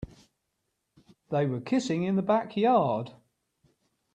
[1.29, 3.11] They were kissing in the backyard.